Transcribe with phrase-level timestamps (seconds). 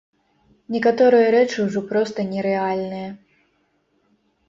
[0.75, 3.09] Некаторыя рэчы ўжо проста нерэальныя.